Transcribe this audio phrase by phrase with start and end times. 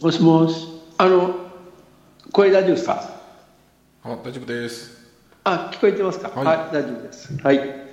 [0.00, 0.68] もしもし。
[0.96, 1.34] あの、
[2.32, 3.02] 声大丈夫ですか？
[4.04, 4.92] あ、大丈夫です。
[5.44, 6.28] あ、聞こえてますか？
[6.28, 7.36] はい大丈夫です。
[7.42, 7.87] はい。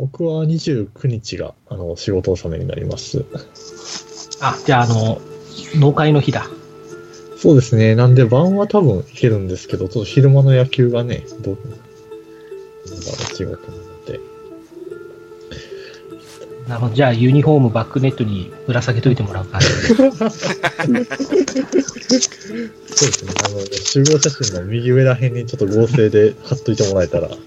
[0.00, 3.24] 僕は29日が、あの、仕事納めになります。
[4.40, 5.20] あ、じゃあ、あの、
[5.76, 6.46] 農会の日だ。
[7.38, 7.94] そうですね。
[7.94, 11.58] なんで晩は多分行けるんですけど、ちょっと昼間の野球がね、どう、
[13.34, 14.20] 仕事なので。
[16.66, 16.94] なるほど。
[16.94, 19.60] じゃあ、ユニフォームバックネットにぶら下げといてもらうか。
[19.60, 21.04] そうで
[23.12, 23.32] すね。
[23.44, 27.38] あの、集合写真の右上ら辺にちょっと合成で貼っといてもらえたら、はい。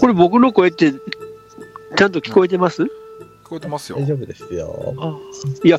[0.00, 0.92] これ僕の声って、
[1.96, 2.82] ちゃんと聞こえてます？
[2.82, 2.88] 聞
[3.44, 3.98] こえてますよ。
[3.98, 4.94] 大丈夫ですよ。
[4.98, 5.16] あ
[5.64, 5.78] いや、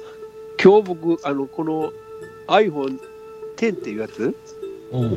[0.63, 1.91] 今日僕、あの、この
[2.47, 2.99] iPhone
[3.57, 4.35] X っていうやつ？
[4.91, 5.09] おうお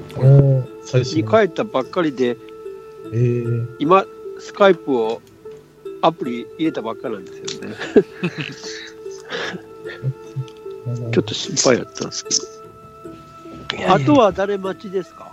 [0.62, 1.30] ー最新にの。
[1.30, 2.36] 変えたばっかりで、
[3.12, 4.04] えー、今、
[4.40, 5.22] スカイプを
[6.02, 7.74] アプリ入れたばっかなんですよね。
[11.12, 12.24] ちょっと心配やったんです
[13.68, 13.92] けど。
[13.92, 15.30] あとは誰待ちですか？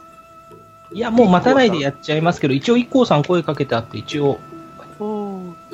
[0.94, 4.40] いや、もう待たないでやっちゃいますけど、一応、一 k さん声かけてあって、一応、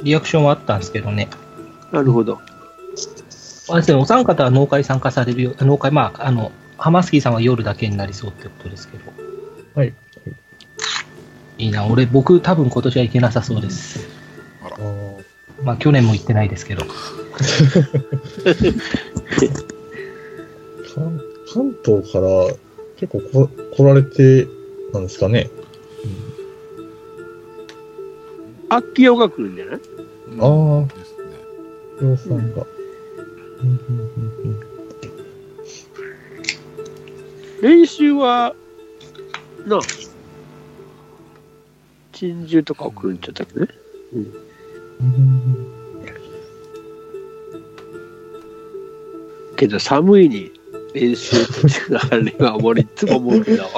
[0.04, 1.30] リアクションはあったんですけどね。
[1.92, 2.40] なるほど。
[3.70, 9.04] あれですね、お三方は農会参加されるよ、農会、まあ、あの、ハマスキーさんは夜だけになりそうってことですけど。
[9.76, 9.94] はい。
[11.60, 14.08] いいな、俺、僕、多分今年は行けなさそうです。
[14.64, 15.24] あー
[15.64, 16.84] まあ、去年も行ってないですけど。
[20.94, 21.22] 関
[21.54, 22.28] 関東から
[22.98, 24.48] 結構こ来られて
[24.94, 25.50] なんですかね。
[28.70, 29.80] 秋代が来るんじゃない？
[30.30, 31.26] うんああですね。
[32.02, 32.54] りょうさん。
[32.56, 32.66] が。
[33.62, 33.70] うん。
[33.70, 33.78] うん。
[33.88, 34.32] うん。
[34.44, 34.60] うん。
[37.62, 38.56] 練習は、
[39.66, 39.80] なあ、
[42.12, 43.18] 珍獣とかを来るん。
[43.20, 43.68] ちゃったっけね。
[44.14, 44.34] うん。
[49.56, 50.52] けど寒いに
[50.94, 51.54] 練習って
[52.12, 53.70] あれは俺いつも思うんだわ。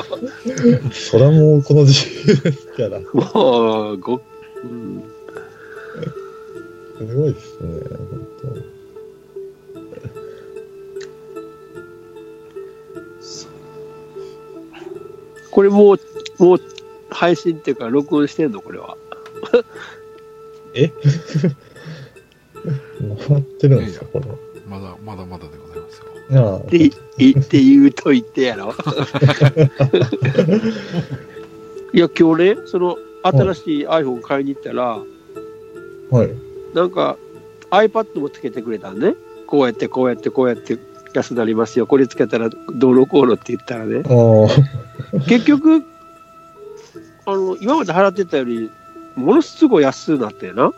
[0.91, 2.99] それはもうこの時期ですから。
[2.99, 4.21] もう、ご、
[4.63, 5.03] うん、
[6.97, 7.69] すごいですね、
[8.43, 8.63] 本
[15.51, 15.99] これもう、
[16.43, 16.61] もう
[17.09, 18.97] 配信っていうか録音してんのこれは。
[19.51, 19.63] 当。
[20.73, 20.91] え？
[23.27, 24.25] 回ってるんですか、これ。
[24.67, 26.05] まだまだまだでございますよ。
[26.43, 28.73] ああって言って言うと言ってやろ。
[31.93, 34.99] いや、今日ね、その新しい iPhone 買いに行ったら、
[36.09, 36.29] はい。
[36.73, 37.17] なんか
[37.71, 39.15] iPad もつけてくれたんね。
[39.47, 40.77] こうやってこうやってこうやって
[41.13, 41.87] 安くなりますよ。
[41.87, 44.03] これつけたらどうのこうのって言ったらね。
[45.27, 45.83] 結局、
[47.25, 48.69] あの、今まで払ってたより、
[49.15, 50.71] ものすごい安くなってな。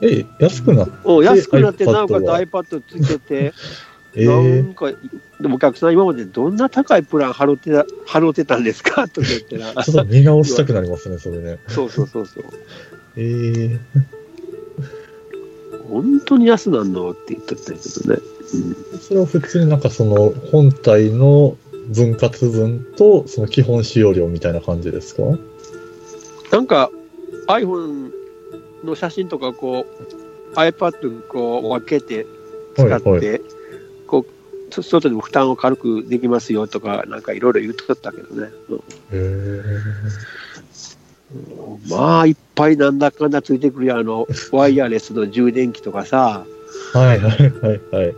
[0.00, 3.52] え、安くなっお安くなって、なおかつは iPad つけて、
[4.14, 4.92] えなえんか、
[5.40, 9.08] でもお客さん今までどんな高いプラン払ってた、払ってたんですか？
[9.12, 9.72] とか言ってな。
[9.82, 11.58] ちょっと見直したくなりますね、それね。
[11.68, 12.44] そうそうそうそう。
[13.16, 13.80] ええ
[15.88, 17.10] 本当に安なんの？
[17.10, 18.20] って言ってたけどね。
[19.00, 21.56] それは普通になんかその本体の
[21.88, 25.22] 分割分とその基本使用量みたいな感じですか？
[26.50, 26.90] なんか
[27.48, 28.10] iPhone
[28.84, 29.86] の写真とかこ
[30.54, 32.26] う iPad にこう分けて
[32.76, 33.40] 使って、はいはい
[34.72, 38.76] そ外でも負担を軽くできますよとかなんかいろいろ言っとったけどね、うん。
[38.78, 38.80] へ
[39.12, 39.62] え
[41.88, 43.98] まあいっぱいなんだかんだついてくるよ。
[43.98, 46.44] あの ワイヤレスの充電器とかさ、
[46.92, 48.14] はいはいはいはい。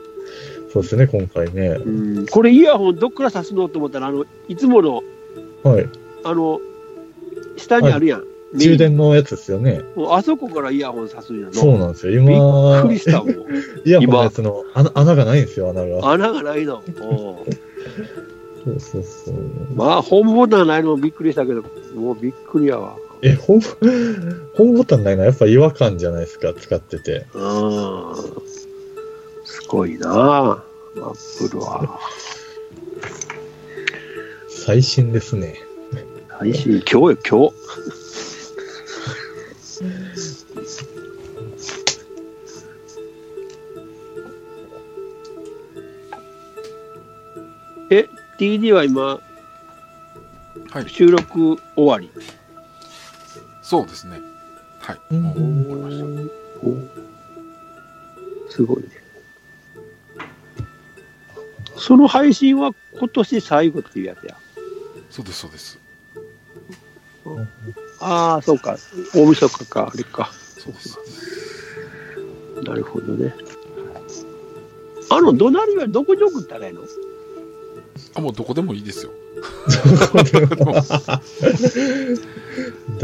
[0.73, 1.69] そうですね、今回ね。
[1.69, 3.69] うん、これイヤホンどっから挿すの？
[3.69, 5.03] と思ったらあのいつもの
[5.63, 5.89] はい。
[6.25, 6.61] あの
[7.57, 8.25] 下にあるやん、
[8.55, 9.83] 充電のやつですよね。
[9.97, 11.53] もうあそこからイヤホンさすんやの。
[11.53, 12.13] そうなんですよ。
[12.13, 13.31] びっ今く、りしたもん。
[13.85, 16.11] イヤホンのやつの穴穴がないんですよ、穴が。
[16.11, 16.83] 穴がないの。
[16.87, 16.95] うん
[18.65, 19.35] そうそうそう。
[19.75, 21.63] まあ、ホームボタンないのもびっくりしたけど、
[21.95, 22.97] もうびっくりやわ。
[23.21, 27.27] え、ホーム、ホームボタンないのはやっぱ違和感じゃないですか、使ってて。
[27.35, 28.15] うん。
[29.45, 30.63] すごいなア
[30.99, 32.01] ップルは。
[34.49, 35.57] 最新ですね。
[36.29, 38.04] 配信、今日よ、今日。
[47.91, 48.09] え、
[48.39, 49.21] TD は今、
[50.71, 50.89] はい。
[50.89, 52.11] 収録終わり？
[53.63, 54.21] そうですね。
[54.81, 54.99] はい。
[55.11, 56.29] うんもう終わりまし
[58.49, 58.53] た。
[58.53, 58.89] すごいね。
[61.77, 64.37] その配信は今年最後っていうやつや。
[65.11, 65.79] そうです、そうです。
[68.01, 68.77] ああ、そうか。
[69.15, 70.31] 大晦日か、あれか。
[70.59, 70.75] そう。
[70.79, 71.01] そ
[72.61, 73.35] うなるほどね。
[75.11, 76.83] あの、怒鳴りはどこに送ったらいいの？
[78.15, 79.13] あ、もうどこでもいいですよ。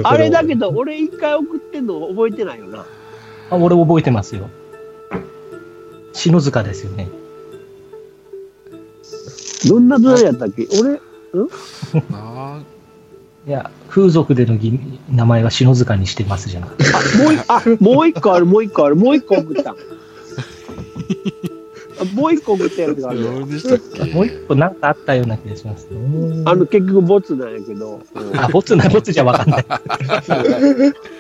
[0.03, 2.87] あれだけど、俺一回送ってんの覚えてないよな。
[3.51, 4.49] あ俺覚えてますよ。
[6.13, 7.09] 篠塚ですよね。
[9.69, 10.69] どんな怒鳴りやったっけ？
[10.81, 11.01] 俺、
[12.11, 12.65] なん
[13.47, 14.79] いや、風俗でのぎ
[15.11, 16.85] 名前は篠塚にしてますじゃなくて。
[16.95, 19.75] あ、もう一あ、もう一個ある、もう一個ある、もう一個送った
[22.15, 23.41] もう一個送ったやつがあるも
[24.23, 25.89] う一個なんかあったような気がします。
[25.91, 28.03] あの、結局ボツなんやけど。
[28.15, 29.67] うんあ、ボツな、ボツじゃわかんない。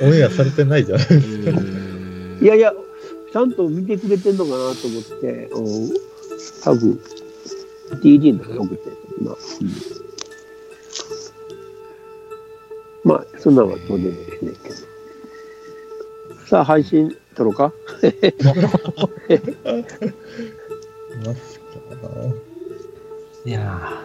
[0.03, 1.03] オンエアされてないじゃな
[2.43, 2.73] いやいや、
[3.33, 5.91] ちゃんと見てくれてんのかなと思って、うん、
[6.65, 7.01] 多分
[8.03, 8.91] TD のとこに送って
[9.23, 9.37] んだな。
[9.37, 10.10] うん
[13.05, 14.17] まあ、そんなのはどうでもいい
[14.47, 14.75] ねんけど。
[16.47, 17.73] さあ、配信撮ろうか？
[23.45, 24.03] いや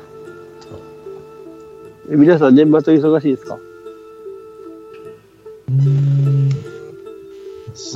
[2.09, 3.55] え皆さん年末忙しいですか？
[3.55, 6.49] うーん。
[6.49, 6.55] ど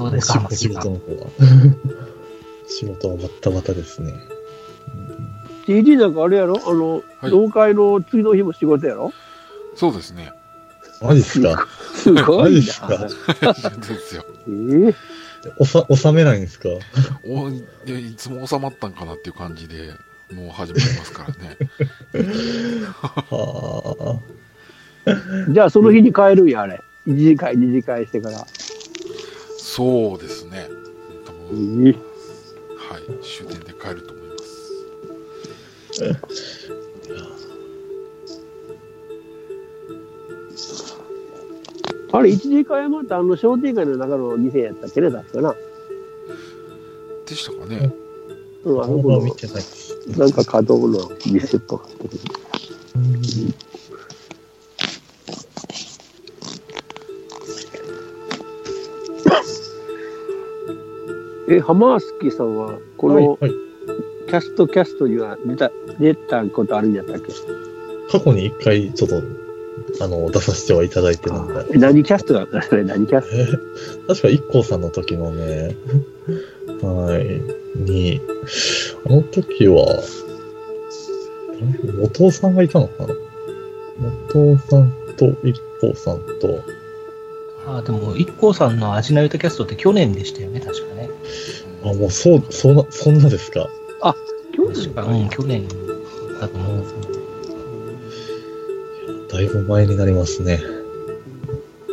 [0.05, 1.27] うですか仕事の方は。
[2.67, 4.13] 仕事はバッタバタですね。
[5.65, 6.59] ?TD なんかあれやろ？
[6.65, 9.11] あの、はい同会の次の日も仕事やろ？
[9.75, 10.31] そうですね。
[11.01, 11.67] マジっすか？
[11.95, 12.87] すごいマジっすか？
[12.89, 13.09] な。
[13.09, 14.25] そうですよ。
[14.47, 14.49] え？
[14.51, 14.95] ー
[15.57, 16.67] おさ、収めないんですか？
[17.25, 19.93] おいやいつも収まったんかなっていう感じで、
[20.33, 21.57] もう始めてますからね。
[23.01, 24.19] は
[25.51, 26.81] じゃあ、その日に帰るんや、あれ。
[27.07, 28.45] 1次会、2次会してから。
[29.57, 30.67] そうですね。
[31.25, 31.99] 多え分、ーは
[32.99, 33.03] い。
[33.23, 34.43] 終点で帰ると思います。
[42.11, 45.55] あれ、1次会はまたあの商店街の中の店やったっけね、確かな。
[47.27, 47.93] でしたかね。
[48.63, 48.87] うん、あ。
[48.87, 49.63] の僕は見、てない。
[50.17, 51.87] なんか稼働の店とか。
[61.51, 63.51] え、浜月さんは、このはいはい。
[64.27, 67.33] キャストキャストには出た、出たことあるんやったっけ？
[68.11, 69.21] 過去に一回ちょっと、
[70.01, 71.65] あの、出させてはいただいてるんで。
[71.73, 72.43] え何キャストだ？
[72.43, 73.35] ったそれ何キャスト？
[73.35, 74.15] え？
[74.15, 75.75] 確か IKKO さんの時のね、
[76.81, 78.21] はい、に、
[79.05, 79.85] あの時は、
[82.01, 83.13] 元尾さんがいたのかな？
[84.31, 86.63] 元尾さんと IKKO さんと、
[87.67, 91.09] あ、でも、IKKO さんの味のゆたキャストって去年でしたよね、確かね。
[91.83, 93.67] あ、もうそう、そんな、そんなですか？
[94.55, 94.73] 去年？
[94.73, 95.67] 確か、うん、去年
[96.39, 96.98] だと思うんですけど。
[99.39, 100.59] だいぶ前になりますね。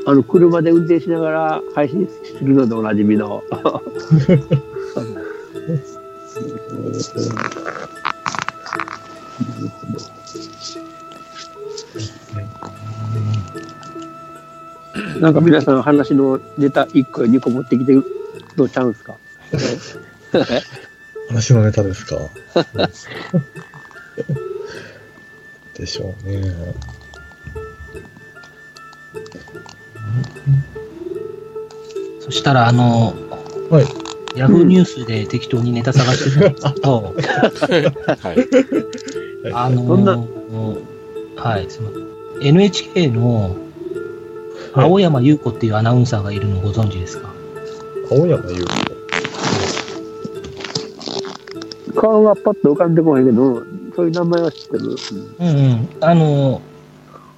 [0.04, 3.44] あの、車で運転しながら配信するのでおなじみの。
[15.20, 18.04] なんか皆さん話のネタ1個や2個持ってきてる
[18.56, 19.16] のちゃうんすか？
[21.28, 22.16] 話のネタですか？
[25.78, 26.52] でしょうね。
[32.26, 33.14] そしたら、あの、
[33.70, 33.84] はい。
[34.36, 37.14] ヤフーニュースで適当にネタ探してたんですけど、
[38.20, 39.54] はい。
[39.54, 40.18] あのそんな？
[41.36, 42.48] はい、すみません。
[42.48, 43.56] NHK の
[44.74, 47.32] 青山優子っていうアナウンサーがいるのご存知ですか、
[48.10, 48.66] 青山優
[51.94, 53.62] 顔はパッと浮かんでこないけど、
[53.94, 54.96] そういう名前は知ってる。
[55.38, 55.88] うんうんうん。
[56.02, 56.60] あの、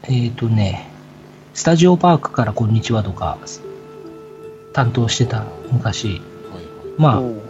[0.03, 0.91] えっ、とね、
[1.55, 3.39] スタジオパークからこんにちはとか、
[4.79, 6.07] 担当してた昔。
[6.09, 6.23] はいはい。
[6.99, 7.41] まあ、うん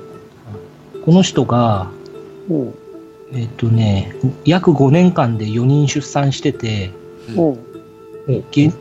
[1.05, 1.91] この人が、
[2.51, 2.75] うん
[3.33, 6.91] えっ、とね、約5年間で4人出産してて、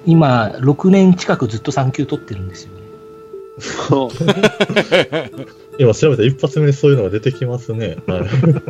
[0.06, 2.82] 今、6年近くずっと産休取ってるんですよね。
[3.60, 4.10] そう
[5.80, 7.98] 今調べたら一発目にそういうのが出てきますね。
[8.08, 8.24] はい。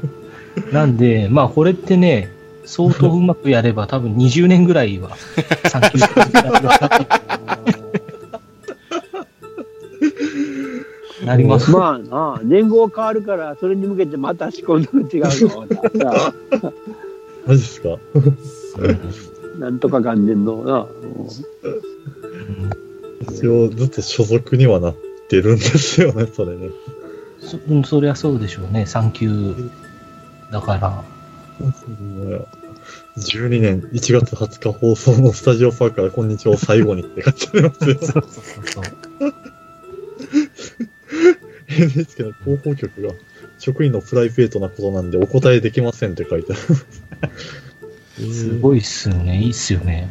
[0.72, 2.32] なんで、まあ、これってね、
[2.66, 5.18] 相当うまくやれば、多分20年ぐらいは
[5.66, 7.27] 産休取って
[11.28, 11.72] なります。
[11.72, 16.12] まあな、年号変わるから、それに向けてまた仕込んでも違うの。
[16.12, 16.34] さ
[17.46, 17.98] マジっすか？
[19.60, 20.80] なんとか元年のな。
[20.80, 21.88] うん
[23.30, 24.96] 一応ずっと所属にはなっ
[25.28, 26.70] てるんですよね、それね。
[27.40, 29.54] そうんそりゃそうでしょうね、産休
[30.52, 31.04] だから。
[33.18, 37.96] 12年1月20日放送のスタジオパークからこんにちはを最後にって書いてありますよ。
[38.00, 38.24] そうそう
[38.66, 38.84] そう。
[41.78, 43.14] NHK の広報局が
[43.60, 46.62] 職員のプライベートなことなんでお答えできませんって書いてある。
[48.34, 50.08] すごいっすよね、いいっすよね。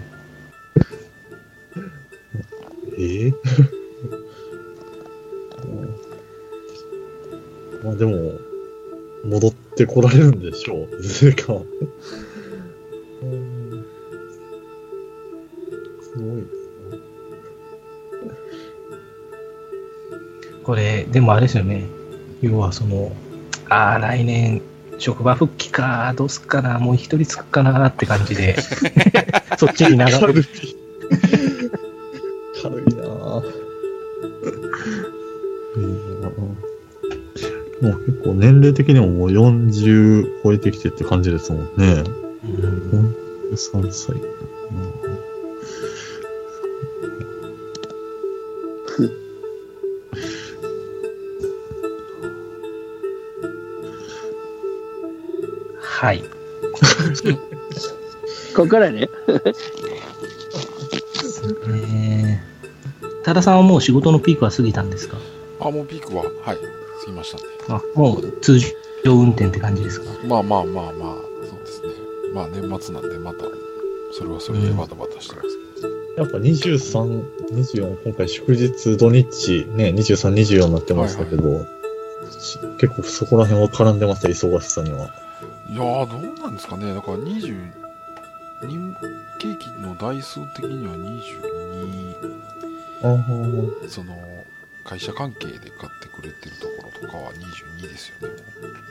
[2.99, 3.35] えー？
[7.85, 8.33] まあでも、
[9.25, 11.55] 戻ってこられるんでしょう、いずれか
[20.67, 21.85] これ、でもあれですよね。
[22.43, 23.13] 要はその、
[23.69, 24.61] ああ、来年、
[24.99, 28.57] 職場復帰か、どうすっかな、もう一人つくかなって感じで、
[29.59, 30.45] そっちに流れる。
[32.61, 32.85] 軽い。
[32.85, 33.47] なぁ。
[35.77, 35.85] いい
[36.21, 36.39] なぁ
[37.83, 42.03] もう結構年齢的にももう40超えてきてって感じですもんね。
[42.45, 43.15] うん
[43.55, 44.17] 3歳。
[56.07, 56.23] はい。
[58.55, 59.09] ここからね。
[61.69, 65.17] えー、多田さんはもう仕事のピークは過ぎたんですか？
[65.59, 67.43] あ、もうピークは、はい、過ぎましたね。
[67.69, 70.07] あもう通常運転って感じですか？
[70.29, 71.89] まあまあまあまあ、そうですね。
[72.33, 73.45] まあ年末なんで、また、
[74.13, 76.23] それはそれでバタバタしてますけど。
[76.23, 81.67] やっぱ23、24、今回祝日、土日、ね、23、24になってましたけど、
[82.39, 85.26] し結構そこら辺は絡んでました、忙しさには。
[85.77, 86.95] いやー、どうなんですかね。
[86.95, 87.71] だから20、
[88.67, 88.97] 人
[89.39, 92.15] ケーキの台数的には22、
[93.03, 93.13] あ
[93.85, 94.17] あ、その、
[94.85, 98.35] 会社関係で買ってくれてるところとかは22ですよね。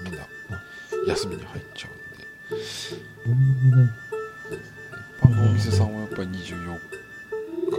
[0.03, 0.27] みんな
[1.07, 2.61] 休みに入っちゃうんで。
[2.61, 2.99] 一
[5.23, 6.79] 般のお店さんはやっぱり24
[7.71, 7.77] 日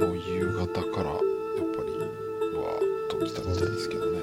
[0.00, 1.92] の夕方から、やっぱり、
[2.58, 4.13] わーっと来たみたいですけどね。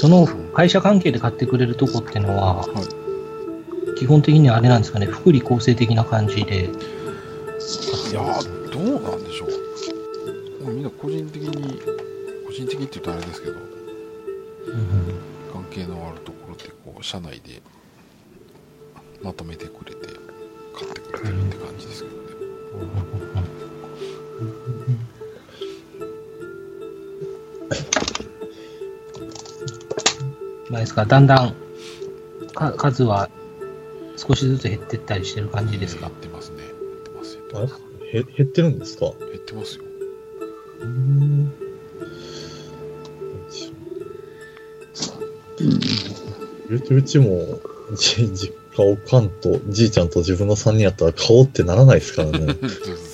[0.00, 3.98] その会社関係で買ってくれるとこってのは、はい。
[3.98, 6.64] 基本的にはあれなんですかね、福利厚生的な感じで。
[6.64, 6.68] い
[8.14, 9.46] やー、どうなんでしょ
[10.60, 10.64] う。
[10.64, 11.82] もうみんな個人的に、
[12.46, 13.56] 個人的って言うとあれですけど、
[15.52, 17.60] 関係のあるところで、こう、社内で
[19.22, 20.06] まとめてくれて、
[20.74, 22.20] 買ってくれてるって感じですけどね。
[30.70, 31.54] まあですか、だんだん
[32.54, 33.28] か数は
[34.16, 36.06] 少しずつ減ってったりしてる感じですか？
[36.06, 36.12] 減っ。
[36.20, 36.58] てますね。
[36.58, 37.38] 減ってます、
[38.12, 39.06] 減減ってるんですか？
[39.18, 39.84] 減ってますよ。
[40.82, 41.52] うん。
[46.68, 47.58] 言うてうちも、
[47.96, 52.54] じ実家おかんとじいちゃんと自分の3人やったら顔ってならないですからね。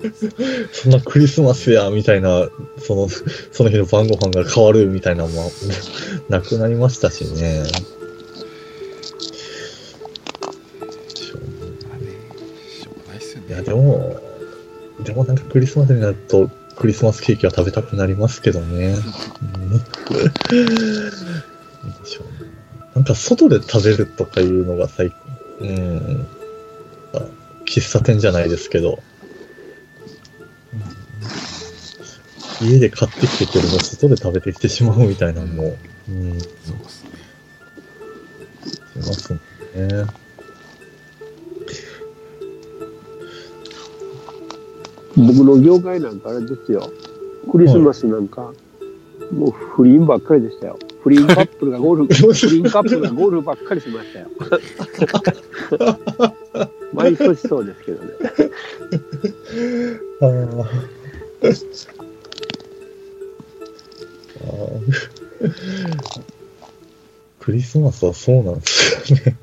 [0.72, 3.08] そんなクリスマスや、みたいな、その、
[3.52, 5.50] その日の晩ご飯が変わるみたいなのも、
[6.28, 7.64] なくなりましたしね。
[13.48, 14.20] いや、でも、
[15.02, 18.96] でもなんかクリスマスになると、クリスマスケーキは食べたくなりますけどね。
[19.42, 19.70] うん、
[22.94, 25.12] なんか外で食べるとかいうのが最
[25.60, 26.26] 近、うん、
[27.14, 27.22] あ
[27.66, 29.02] 喫茶店じゃないですけど、
[32.60, 35.76] 家で買ってきてくるの外で食べてきてしまうみたいなのも、
[36.08, 37.10] うん、しそうですね。
[38.96, 39.40] ますね。
[45.16, 46.90] 僕の業界なんかあれですよ。
[47.50, 48.52] クリスマスなんか、
[49.32, 50.78] もう不倫ばっかりでしたよ。
[51.02, 54.28] 不倫カップルがゴルフ、不倫カップルがゴルフばっかりしましたよ。
[56.92, 58.12] 毎年そうですけどね。
[60.20, 60.26] あ
[67.40, 69.38] クリスマスはそうなんですよね。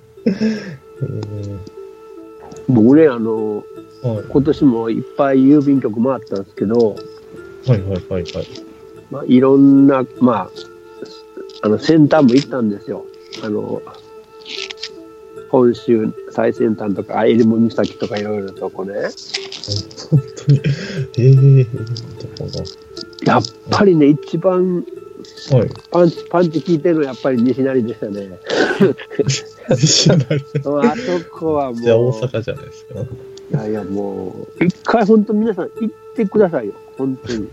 [2.70, 3.64] 僕ね、あの、
[4.04, 6.96] えーはい今年もいっぱい郵便局回ったんですけど、
[7.66, 8.48] はいはいはいはい。
[9.10, 10.52] まあ、いろんな、まあ、
[11.64, 13.06] あの、先端も行ったんですよ。
[13.44, 13.82] あの、
[15.50, 18.94] 本州最先端とか、エルム岬とかいろいろとこね。
[20.10, 20.62] 本当に。
[21.18, 21.66] ええー、
[23.26, 24.86] やっぱりね、一番。
[25.52, 25.70] はい。
[25.92, 28.30] パンチ、パンチ効いてるのはやっぱり西成でしたね。
[29.70, 30.16] 西成。
[30.16, 31.82] あそこはもう。
[31.82, 33.00] じゃあ大阪じゃないですか。
[33.00, 36.74] いやいや、もう、一回本当皆さん行ってくださいよ。
[36.98, 37.48] 本当に。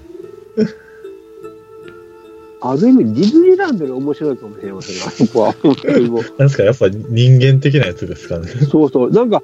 [2.67, 5.53] ある意味、ディズニーランドより面白いかもしれませんあそこは。
[5.53, 6.23] 本当にもう。
[6.23, 8.49] なんですか、やっぱ人間的なやつですかね。
[8.49, 9.11] そうそう。
[9.11, 9.43] なんか、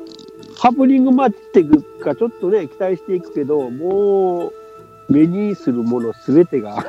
[0.56, 4.52] ハプニング待っていくか、ちょっとね、期待していくけど、も
[5.08, 6.84] う、目にするものすべてが、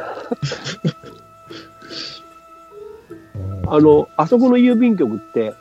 [3.67, 5.53] あの、あそこの郵便局って、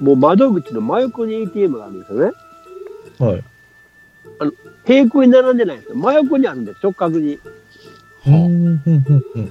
[0.00, 2.32] もう窓口の真横に ATM があるんですよね。
[3.18, 3.44] はい。
[4.84, 5.96] 平行に並んでないんですよ。
[5.96, 7.38] 真横にあるんです、直角に。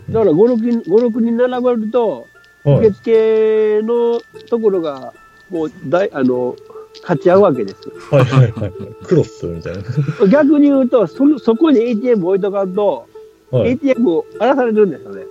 [0.10, 2.28] だから5、6人、5、6人並ばれると、
[2.64, 2.90] はい受。
[2.90, 5.14] 付のところが、
[5.50, 6.56] もう、だい、あの、
[7.02, 7.90] 勝ち合うわけです。
[8.10, 8.72] はい、はい、はい。
[9.04, 9.84] クロスみたいな。
[10.28, 13.15] 逆に言うと、その、そこに ATM 置いとかんと、はい。
[13.52, 15.24] ATM を荒らされるんですよね。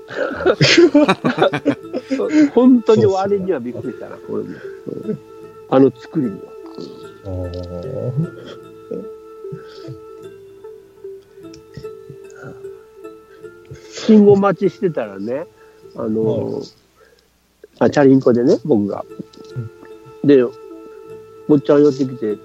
[2.54, 4.50] 本当に割にはびっくりしたな、これも。
[5.06, 5.18] うん
[5.70, 6.52] あの作りには。
[13.90, 15.46] 信号待ちしてたらね、
[15.96, 16.62] あの、
[17.78, 19.04] あ、チャリンコでね、僕が。
[20.22, 20.44] で、
[21.48, 22.38] もっちゃん寄ってきて、ち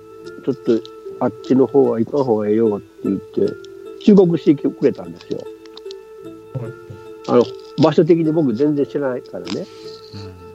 [0.47, 0.81] ょっと
[1.19, 3.53] あっちの方は行かん方がええよって言って、
[4.03, 5.39] 忠告してくれたんですよ。
[7.31, 7.45] はいあの、
[7.83, 9.65] 場所的に僕全然知らないからね。
[10.33, 10.49] うん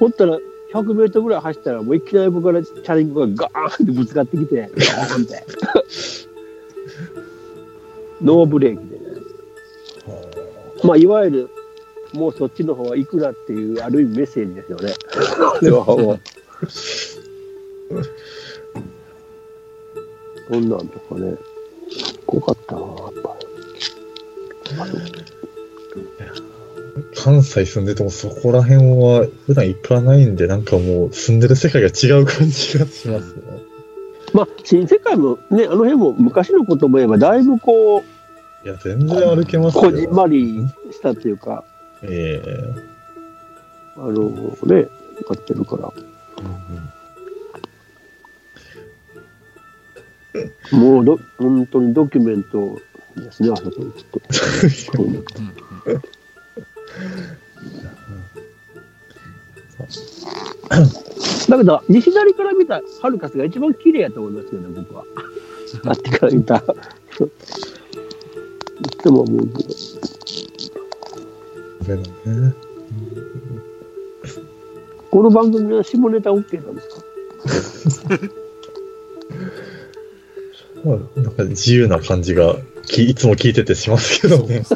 [0.00, 0.38] ほったら、
[0.72, 5.44] 100メートルぐらい走ったら、もういきなり僕からチャリンコがガーンってぶつかってきて、ガーンって。
[8.24, 9.04] ノーブレーキでね。
[10.82, 11.50] まあ、いわゆる、
[12.14, 14.94] もうそっちの方は行くなっていう、ある意味メッセージですよね。
[15.60, 16.20] これはもう。
[20.48, 21.36] こんなんとかね、
[22.26, 23.36] 怖かったな、やっぱ
[27.16, 33.42] 関西住んでてもそこら辺は普段行かないんで、なんかもう住んでる世界が違う感じがしますね。
[34.32, 39.82] まあ、新世界もね、あの辺も昔のことも言えば、だいぶこう、いや、全然歩けますよ。
[39.82, 41.64] こじんまりしたっていうか、
[42.02, 42.90] ええ
[43.96, 44.30] あの
[44.64, 44.86] ね、や
[45.34, 45.92] ってるから。
[50.72, 52.80] もうど、本当にドキュメント
[53.16, 53.80] ですね、あそ こ
[55.02, 56.19] に行くと。
[60.70, 65.04] だけど、西成から見たハルカスが一番綺麗やと思いますよね、僕は。
[65.86, 66.56] あっちから見た。
[66.56, 66.60] い
[69.02, 69.62] つも思うけ
[71.88, 71.96] ど。
[71.96, 72.54] ね。
[75.10, 76.88] この番組は下ネタ OK なんです
[78.06, 78.20] か？
[80.84, 82.56] まあなんか自由な感じが
[82.86, 84.62] きいつも聞いててしますけどね。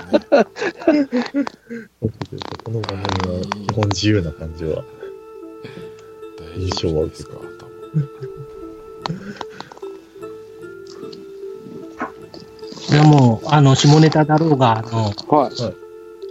[2.65, 4.85] この番組は基本自由な感じは。
[6.57, 8.09] 大丈夫ですか多分
[12.91, 15.53] いやもう、あの、下ネタだろうが、あの、はい。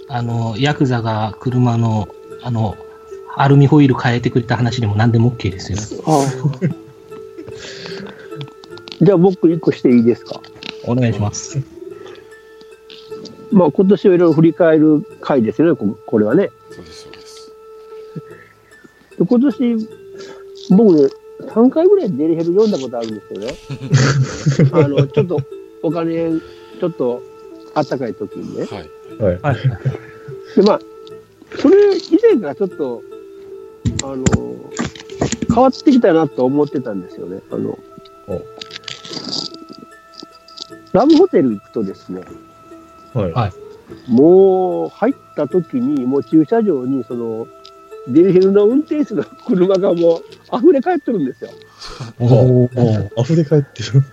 [0.08, 2.08] あの、ヤクザが車の、
[2.42, 2.78] あの、
[3.36, 5.78] アルミホイル変えてくれた話でも何でも OK ですよ。
[6.06, 6.26] あ
[9.02, 10.40] じゃあ僕一個していいですか？
[10.86, 11.58] お願いします。
[13.52, 16.52] まあ今年をいろいろ振り返る回ですよね、ここれはね。
[16.70, 17.52] そうです、そうです。
[19.20, 19.88] で今年、
[20.76, 21.10] 僕ね、
[21.42, 23.56] 3回ぐらいデリヘル読んだことあるんですよね。
[24.72, 25.38] あの、ちょっと
[25.82, 26.40] お金、
[26.80, 27.22] ちょっと
[27.74, 28.66] あったかい時にね。
[28.66, 28.90] はい。
[29.20, 29.40] はい。
[29.42, 29.58] はい。
[30.56, 30.80] で、まあ、
[31.60, 33.02] それ以前からちょっと、
[34.04, 34.26] あの、
[35.54, 37.42] 変わってきたなと思ってたんですよね。
[37.52, 37.78] あの
[38.28, 38.42] お、
[40.94, 42.22] ラブホテル行くとですね、
[43.14, 43.32] はい。
[43.32, 43.52] はい
[44.08, 47.48] もう入った時に、もう駐車場に、その、
[48.08, 51.52] デリヘルの運転手の車がもう溢れ返ってるんですよ。
[52.20, 54.04] おー溢れ返ってる。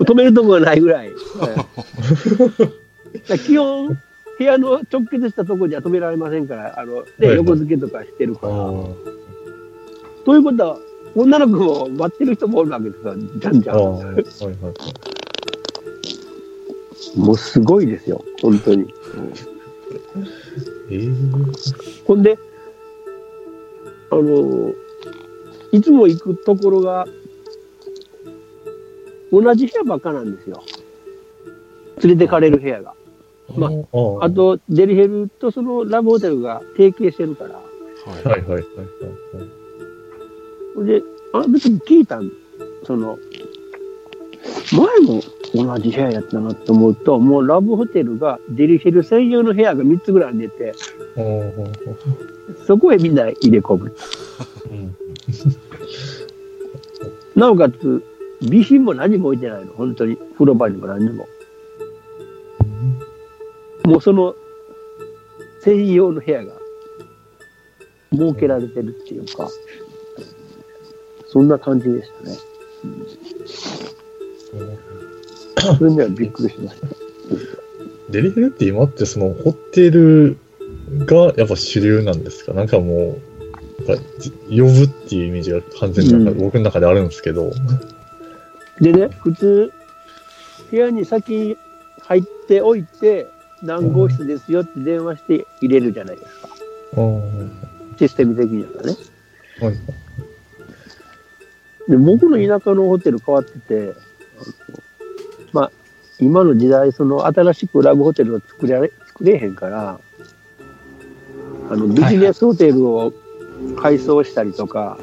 [0.00, 1.10] 止めるとこがないぐらい。
[3.28, 3.98] ら基本、
[4.38, 8.52] 部屋の直結したところには止められませんから、あの、ね横付けとかしてるから。
[8.52, 8.56] あ
[10.24, 10.78] ということは、
[11.16, 13.82] 女の子も待ってる人もおるわけですよ、じゃんじゃああ、ん。
[13.98, 14.24] はいはい。
[17.18, 18.82] もうすごいですよ、本当に。
[18.82, 18.88] うん
[20.90, 21.08] ええ
[22.06, 22.38] ほんで、
[24.10, 24.72] あの、
[25.72, 27.06] いつも行くところが、
[29.30, 30.62] 同じ部屋ばっかなんですよ。
[32.02, 32.94] 連れてかれる部屋が。
[33.56, 33.70] まあ
[34.20, 37.54] ああ、と、デリヘルとそのラブホテルが提携してるから。
[37.54, 37.60] は
[38.20, 38.64] いはいはいはいはい。
[40.74, 42.30] ほんで、あの時に聞いたん
[42.84, 43.18] その、
[44.72, 45.22] 前も
[45.54, 50.74] 同じ部屋やったなと思うと、もうラブホテルがデリヘル専用の部屋が3つぐらい出て、
[52.66, 53.94] そこへみんな入れ込む。
[54.70, 54.96] うん
[57.38, 58.02] なおかつ、
[58.42, 60.16] 備品も何も置いてないの、本当に。
[60.34, 61.28] 風呂場にも何にも。
[63.84, 64.34] もうその、
[65.62, 66.52] 専用の部屋が、
[68.10, 69.48] 設けられてるっていうか、
[71.28, 72.36] そんな感じでしたね。
[75.78, 76.88] それにはびっくりしました。
[78.10, 80.38] デリヘルって今ってそのホテル
[81.06, 82.52] がやっぱ主流なんですか？
[82.52, 83.88] なんかもう、
[84.48, 86.38] 呼ぶっていうイメージが完全になんかうん。
[86.38, 87.52] 僕の中であるんですけど、
[88.80, 89.72] でね、普通、
[90.70, 91.56] 部屋に先
[92.00, 93.26] 入っておいて、
[93.62, 96.48] 何号室ですよって電話して入れるじゃないですか。
[96.94, 97.48] あー
[97.98, 98.96] システム的にはね。
[99.60, 99.74] はい
[101.88, 103.94] で、僕の田舎のホテル変わってて、
[105.52, 105.72] まあ、
[106.20, 109.98] 今の時代、その新しくラブホテルを作れ作れへんから、
[111.70, 113.12] あの、ビジネスホテルを
[113.76, 114.98] 改装したりとか、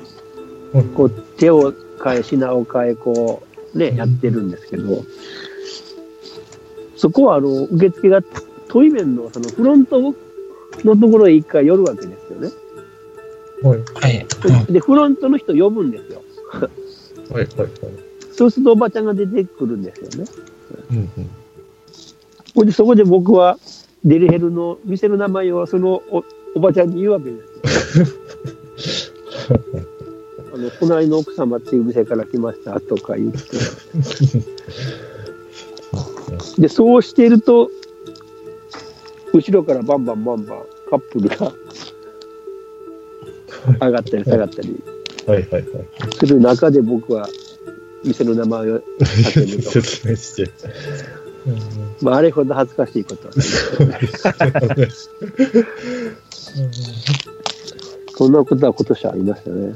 [0.74, 1.74] はいこう、手を
[2.04, 5.04] 変え、品を変え、こう、ね、やってるんですけど、
[6.96, 8.22] そこは、あの、受付が
[8.68, 10.02] トイメンの、そのフロント
[10.84, 12.52] のところへ一回寄るわけですよね。
[13.64, 14.74] はいはい。
[14.74, 16.22] で、フロントの人呼ぶんですよ。
[16.52, 16.68] は
[17.32, 17.70] いはいはい。
[18.32, 20.30] そうするとおばちゃんが出てくるんですよね。
[20.92, 21.30] うんうん
[22.54, 23.58] ほんで、そこで僕は
[24.06, 26.24] デリヘルの店の名前をそのお
[26.56, 27.44] おばちゃんに言うわけで
[28.78, 29.14] すよ。
[30.54, 33.40] あの、隣の奥様っていう店から来ましたとか言って。
[36.62, 37.70] で、そうしていると、
[39.34, 41.54] 後ろからバンバンバンバンカップルが
[43.82, 44.82] 上がったり下がったり。
[46.18, 47.28] する中で僕は
[48.04, 49.72] 店の名前を叫ぶと。
[49.72, 50.44] 説明して。
[50.44, 50.50] うん
[52.02, 54.00] まあ、あれほど恥ずかしいことはない。
[58.18, 59.76] そんなことは今年はありましたね。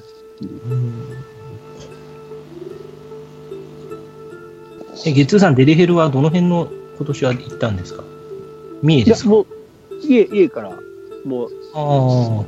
[5.05, 8.03] え、ゲッツーさん、デリヘルはどの辺の今年は行ったんですか？
[8.81, 9.31] 三重いです、か？
[10.03, 10.77] 家、家から、
[11.25, 12.45] もう、あ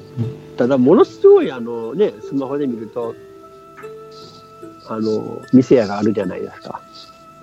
[0.57, 3.13] ただ、ものすごい、あのね、スマホで見ると、
[4.87, 6.81] あの、店屋があるじゃないですか。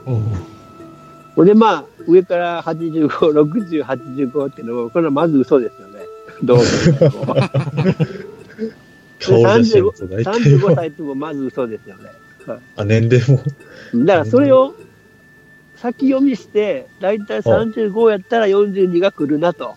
[0.06, 0.10] あ。
[0.10, 0.22] うん
[1.36, 5.97] ほんで、まあ、上から85、60、85っていうのは、これはまず嘘ですよね。
[6.42, 6.64] どうも。
[9.20, 12.10] 顔写真と大体35歳ってもまず嘘ですよね。
[12.76, 13.38] あ、年齢も？
[14.06, 14.74] だからそれを
[15.76, 19.76] 先読みして、だいたい35やったら42が来るなと。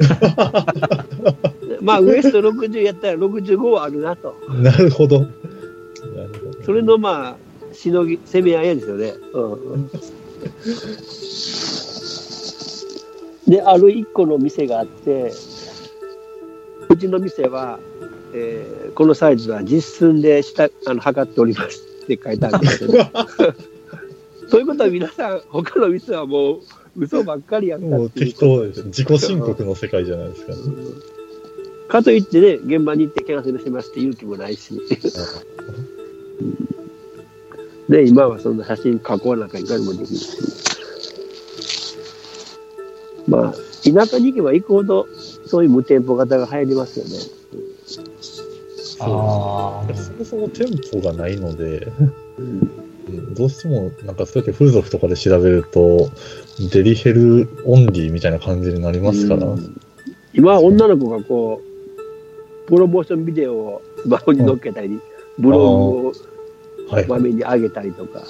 [1.80, 4.34] まあ、ウエスト60やったら65はあるなと。
[4.62, 5.20] なるほど。
[5.20, 5.30] なる
[6.44, 6.62] ほど。
[6.64, 7.38] それのま
[7.70, 9.14] あ、しのぎ、攻め合いですよね。
[9.32, 9.90] うん、
[13.50, 15.32] で、ある一個の店があって、
[16.90, 17.78] うちの店は、
[18.34, 22.92] えーこのサイズは実寸で下あの測っておりますって書いてあるんですけど、
[24.50, 26.60] そういうことは皆さん、他の店はもう
[26.98, 28.82] 嘘ばっかりやったもうっていう適当です。
[28.84, 30.52] 自己申告の世界じゃないですか。
[31.88, 34.74] かといってね、現場に行ってキャンセルしますって勇気もないし。
[37.88, 40.36] で、今はそんな写真加工なんかいかにもできるし。
[43.28, 45.06] まあ、田舎に行けば行くほど、
[45.50, 47.10] そういう無店舗型が流行りますよね。
[49.00, 49.94] ああ。
[49.94, 51.88] そもそも店舗がないので、
[52.38, 52.70] うんうん
[53.34, 56.10] どうしても、なんかそうやって風俗とかで調べると、
[56.72, 59.46] デリヘルオンリーみたいな感じになりますから。
[59.46, 59.80] うん
[60.32, 65.00] 今は女の子がこう、プロモーションビデオをスマホに載っけたり、
[65.40, 65.64] ブログ
[66.08, 66.12] を
[66.88, 67.06] はい。
[67.08, 68.22] 画面に上げたりとか、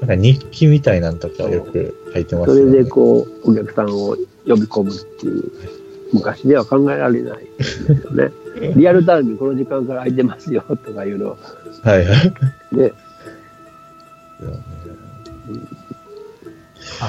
[0.00, 2.84] なんか日記みたいなんとかよく書いてますそれ。
[2.84, 5.50] でこう、お客さんを呼び込むっていう、
[6.12, 8.32] 昔では考えられないですよね。
[8.76, 11.38] リアルタイムにこの時間から空いてますよとかいうのを、
[11.82, 12.76] はいはい。
[12.76, 12.92] ね、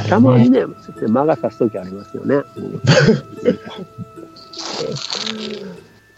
[0.10, 0.66] たまにね。
[0.66, 0.74] ね、
[1.08, 2.36] 間が差すときありますよね。
[2.58, 2.82] うん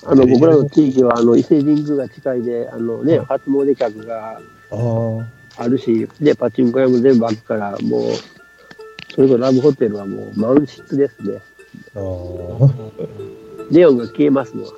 [0.04, 4.40] あの、僕らの地域は、あの、伊勢神宮が近いで、あのね、はい初詣客が
[4.72, 4.76] あ
[5.58, 5.64] あ。
[5.64, 8.12] あるし、で、パチンコ屋も全部開くから、もう、
[9.14, 11.40] それこそラブホテルはもう満室ですね。
[11.96, 12.02] ああ。
[13.72, 14.72] ネオンが消えますもん、も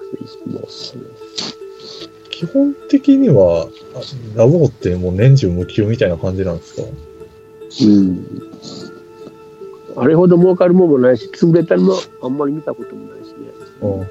[0.60, 0.68] う。
[2.30, 6.82] 基本的には、あラボってもう年中無休みたいな感じなんですか
[7.82, 8.26] うん。
[9.96, 13.36] あれほど儲かるもんもないし、潰れたのもあんまり見たこともないしね。
[13.82, 14.06] あ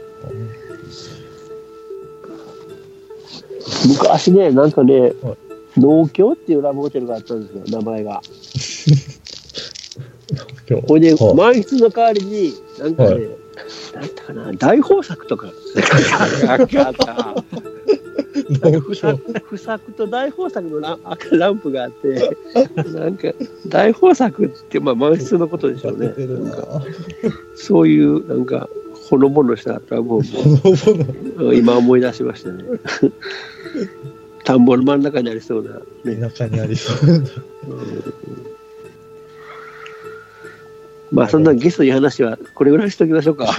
[3.88, 8.22] 昔ね、なんかねはい、農協っていうラブホテルがあったんですよ、名前が。
[10.86, 13.42] これで、満室の代わりに、なんかね、はい
[13.94, 15.48] なんだったかな、大豊作とか、
[18.80, 22.36] 不作不作と大豊作のラ赤ランプがあって、
[22.94, 23.28] なんか
[23.68, 26.14] 大豊作って、まあ、満室のことでしょうね。
[27.54, 28.68] そういう、なんか、
[29.08, 30.22] ほのぼのしたラブホほ
[31.36, 32.64] の今思い出しました ね。
[34.44, 35.80] 田んぼの真ん中にありそうな、ね。
[36.04, 37.28] ぼの田舎にありそうな。
[41.12, 43.44] まあそんなゲストに話はこれぐらいにしときましょうか。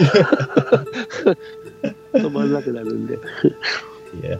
[2.14, 3.16] 止まんなくなるんで。
[3.16, 3.18] い
[4.26, 4.40] や、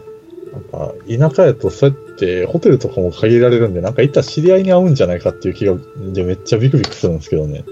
[0.52, 5.76] なんか、田舎やとそうやってホテルとかも限られるんで、なんかいったら知り合いに会うんじゃないかっていう気が、
[6.12, 7.64] でめっちゃビクビクするんですけどね。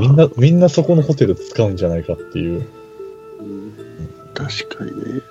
[0.00, 2.66] みんな、みんなそこのホテル使うんじゃないかっていう。
[3.40, 3.72] うん
[4.34, 5.22] 確かにね。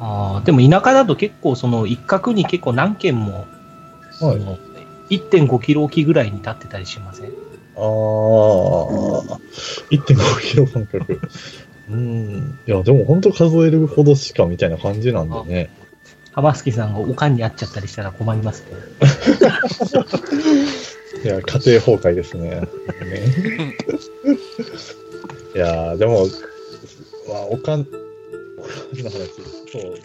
[0.00, 3.59] あーでも田舎だと結構その一角に結構何軒も、そ
[4.20, 4.40] はい。
[4.40, 4.58] の
[5.10, 7.26] 1.5キロ置きぐらいに立ってたりしません？
[7.26, 7.30] あ
[7.80, 7.80] あ、
[9.90, 11.20] 1.5キロ間隔。
[11.90, 12.58] うん。
[12.66, 15.70] いや、でも本当数えるほどしかみたいな感じなんでね。
[16.32, 18.68] 浜月さんがおかんに会っちゃったりしたら困りますね。
[21.24, 22.50] いや、家庭崩壊ですね。
[22.50, 22.60] ね
[25.56, 26.26] いやー、でも、
[27.28, 29.28] まあ、おかん、おかんの話、
[29.72, 29.98] そう、